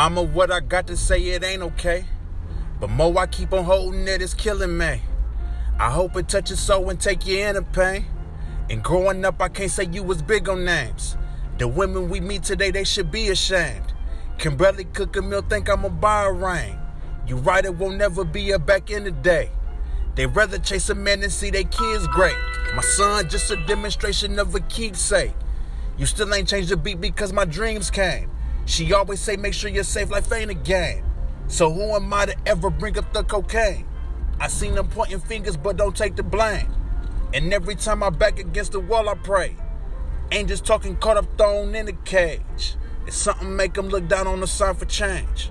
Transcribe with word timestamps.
Mama, 0.00 0.22
what 0.22 0.50
I 0.50 0.60
got 0.60 0.86
to 0.86 0.96
say, 0.96 1.22
it 1.22 1.44
ain't 1.44 1.60
okay. 1.60 2.06
But 2.80 2.88
more 2.88 3.18
I 3.18 3.26
keep 3.26 3.52
on 3.52 3.64
holding 3.64 4.08
it, 4.08 4.08
it 4.08 4.22
is 4.22 4.32
killing 4.32 4.78
me. 4.78 5.02
I 5.78 5.90
hope 5.90 6.16
it 6.16 6.26
touches 6.26 6.58
soul 6.58 6.88
and 6.88 6.98
take 6.98 7.26
you 7.26 7.36
in 7.40 7.54
the 7.54 7.60
pain. 7.60 8.06
And 8.70 8.82
growing 8.82 9.22
up, 9.26 9.42
I 9.42 9.50
can't 9.50 9.70
say 9.70 9.84
you 9.92 10.02
was 10.02 10.22
big 10.22 10.48
on 10.48 10.64
names. 10.64 11.18
The 11.58 11.68
women 11.68 12.08
we 12.08 12.18
meet 12.18 12.44
today, 12.44 12.70
they 12.70 12.82
should 12.82 13.10
be 13.10 13.28
ashamed. 13.28 13.92
Can 14.38 14.56
barely 14.56 14.84
cook 14.84 15.16
a 15.16 15.20
meal, 15.20 15.42
think 15.42 15.68
I'ma 15.68 15.90
buy 15.90 16.24
a 16.24 16.32
ring. 16.32 16.78
You 17.26 17.36
right, 17.36 17.62
it 17.62 17.74
won't 17.74 17.98
never 17.98 18.24
be 18.24 18.52
a 18.52 18.58
back 18.58 18.90
in 18.90 19.04
the 19.04 19.10
day. 19.10 19.50
They 20.14 20.24
rather 20.24 20.58
chase 20.58 20.88
a 20.88 20.94
man 20.94 21.20
than 21.20 21.28
see 21.28 21.50
their 21.50 21.64
kids 21.64 22.06
great. 22.06 22.38
My 22.74 22.80
son, 22.80 23.28
just 23.28 23.50
a 23.50 23.56
demonstration 23.66 24.38
of 24.38 24.54
a 24.54 24.60
keepsake. 24.60 25.34
You 25.98 26.06
still 26.06 26.32
ain't 26.32 26.48
changed 26.48 26.70
the 26.70 26.78
beat 26.78 27.02
because 27.02 27.34
my 27.34 27.44
dreams 27.44 27.90
came. 27.90 28.30
She 28.70 28.92
always 28.92 29.18
say, 29.18 29.36
make 29.36 29.52
sure 29.52 29.68
you're 29.68 29.82
safe, 29.82 30.10
life 30.10 30.32
ain't 30.32 30.48
a 30.48 30.54
game. 30.54 31.04
So 31.48 31.72
who 31.72 31.90
am 31.96 32.14
I 32.14 32.26
to 32.26 32.36
ever 32.46 32.70
bring 32.70 32.96
up 32.96 33.12
the 33.12 33.24
cocaine? 33.24 33.84
I 34.38 34.46
seen 34.46 34.76
them 34.76 34.86
pointing 34.86 35.18
fingers, 35.18 35.56
but 35.56 35.76
don't 35.76 35.96
take 35.96 36.14
the 36.14 36.22
blame. 36.22 36.72
And 37.34 37.52
every 37.52 37.74
time 37.74 38.04
I 38.04 38.10
back 38.10 38.38
against 38.38 38.70
the 38.70 38.78
wall, 38.78 39.08
I 39.08 39.14
pray. 39.14 39.56
Angels 40.30 40.60
talking 40.60 40.94
caught 40.94 41.16
up 41.16 41.26
thrown 41.36 41.74
in 41.74 41.86
the 41.86 41.94
cage. 42.04 42.76
If 43.08 43.14
something 43.14 43.56
make 43.56 43.74
them 43.74 43.88
look 43.88 44.06
down 44.06 44.28
on 44.28 44.38
the 44.38 44.46
sign 44.46 44.76
for 44.76 44.84
change. 44.84 45.50